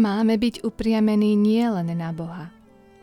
Máme 0.00 0.40
byť 0.40 0.64
upriamení 0.64 1.36
nie 1.36 1.60
len 1.60 1.92
na 1.92 2.08
Boha, 2.08 2.48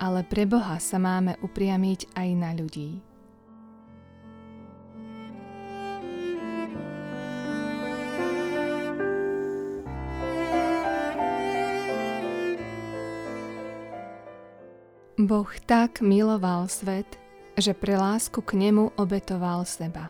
ale 0.02 0.26
pre 0.26 0.50
Boha 0.50 0.82
sa 0.82 0.98
máme 0.98 1.38
upriamiť 1.46 2.10
aj 2.18 2.30
na 2.34 2.58
ľudí. 2.58 2.98
Boh 15.22 15.52
tak 15.70 16.02
miloval 16.02 16.66
svet, 16.66 17.06
že 17.54 17.78
pre 17.78 17.94
lásku 17.94 18.42
k 18.42 18.58
nemu 18.58 18.98
obetoval 18.98 19.70
seba. 19.70 20.10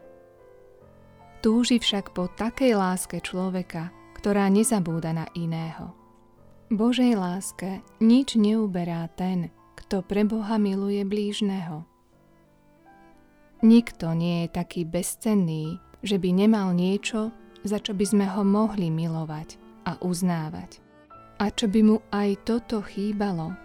Túži 1.43 1.83
však 1.83 2.15
po 2.15 2.31
takej 2.31 2.79
láske 2.79 3.19
človeka, 3.19 3.91
ktorá 4.15 4.47
nezabúda 4.47 5.11
na 5.11 5.27
iného. 5.35 6.06
Božej 6.67 7.15
láske 7.15 7.79
nič 8.03 8.35
neuberá 8.35 9.07
ten, 9.15 9.51
kto 9.79 10.03
pre 10.03 10.27
Boha 10.27 10.59
miluje 10.59 11.03
blížneho. 11.07 11.87
Nikto 13.63 14.13
nie 14.13 14.45
je 14.45 14.53
taký 14.53 14.85
bezcenný, 14.85 15.79
že 16.05 16.21
by 16.21 16.29
nemal 16.29 16.75
niečo, 16.77 17.33
za 17.65 17.81
čo 17.81 17.97
by 17.97 18.05
sme 18.05 18.25
ho 18.29 18.45
mohli 18.45 18.93
milovať 18.93 19.57
a 19.89 19.97
uznávať. 20.03 20.83
A 21.41 21.49
čo 21.49 21.65
by 21.71 21.81
mu 21.81 21.97
aj 22.13 22.29
toto 22.45 22.83
chýbalo, 22.83 23.55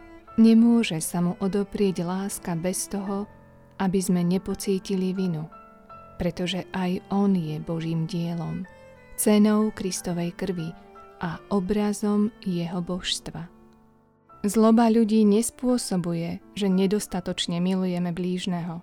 Nemôže 0.41 0.97
sa 1.05 1.20
mu 1.20 1.37
odoprieť 1.45 2.08
láska 2.08 2.56
bez 2.56 2.89
toho, 2.89 3.28
aby 3.77 4.00
sme 4.00 4.25
nepocítili 4.25 5.12
vinu, 5.12 5.45
pretože 6.17 6.64
aj 6.73 7.05
on 7.12 7.36
je 7.36 7.61
Božím 7.61 8.08
dielom, 8.08 8.64
cenou 9.20 9.69
Kristovej 9.77 10.33
krvi 10.33 10.73
a 11.23 11.39
obrazom 11.48 12.34
jeho 12.42 12.83
božstva. 12.83 13.47
Zloba 14.42 14.91
ľudí 14.91 15.23
nespôsobuje, 15.23 16.42
že 16.59 16.67
nedostatočne 16.67 17.62
milujeme 17.62 18.11
blížneho, 18.11 18.83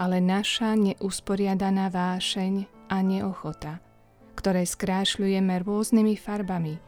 ale 0.00 0.24
naša 0.24 0.72
neusporiadaná 0.72 1.92
vášeň 1.92 2.64
a 2.88 3.04
neochota, 3.04 3.84
ktoré 4.34 4.64
skrášľujeme 4.64 5.60
rôznymi 5.60 6.16
farbami– 6.16 6.74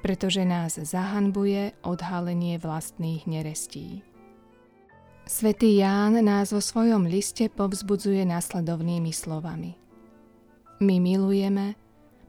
pretože 0.00 0.42
nás 0.48 0.80
zahanbuje 0.80 1.76
odhalenie 1.84 2.56
vlastných 2.56 3.28
nerestí. 3.28 4.02
Svetý 5.28 5.78
Ján 5.78 6.18
nás 6.24 6.50
vo 6.50 6.58
svojom 6.58 7.06
liste 7.06 7.46
povzbudzuje 7.52 8.26
následovnými 8.26 9.14
slovami. 9.14 9.78
My 10.80 10.96
milujeme, 10.98 11.76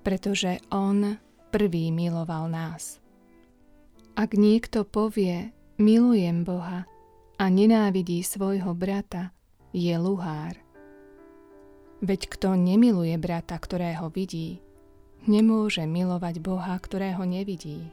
pretože 0.05 0.59
On 0.69 1.17
prvý 1.51 1.91
miloval 1.91 2.47
nás. 2.47 3.03
Ak 4.15 4.39
niekto 4.39 4.87
povie, 4.87 5.51
milujem 5.75 6.47
Boha 6.47 6.87
a 7.35 7.45
nenávidí 7.51 8.23
svojho 8.23 8.71
brata, 8.71 9.35
je 9.75 9.91
luhár. 9.99 10.55
Veď 12.01 12.31
kto 12.31 12.55
nemiluje 12.55 13.13
brata, 13.19 13.59
ktorého 13.59 14.09
vidí, 14.09 14.63
nemôže 15.27 15.85
milovať 15.85 16.41
Boha, 16.41 16.73
ktorého 16.79 17.21
nevidí. 17.27 17.91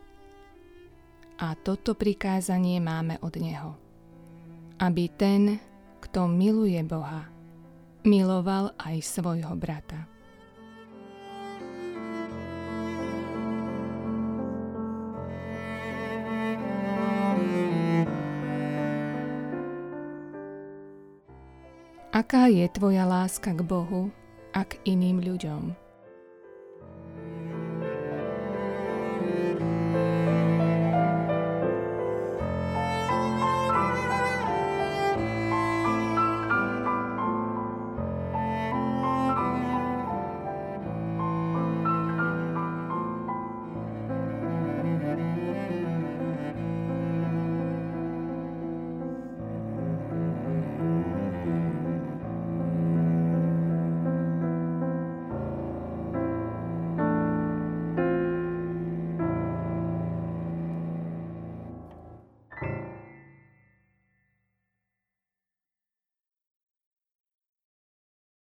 A 1.39 1.55
toto 1.55 1.95
prikázanie 1.95 2.83
máme 2.83 3.21
od 3.23 3.35
Neho. 3.39 3.79
Aby 4.83 5.07
ten, 5.13 5.63
kto 6.03 6.27
miluje 6.27 6.83
Boha, 6.83 7.31
miloval 8.03 8.75
aj 8.79 8.97
svojho 9.03 9.55
brata. 9.55 10.18
Aká 22.19 22.51
je 22.51 22.67
tvoja 22.67 23.07
láska 23.07 23.55
k 23.55 23.63
Bohu 23.63 24.11
a 24.51 24.67
k 24.67 24.83
iným 24.91 25.23
ľuďom? 25.23 25.88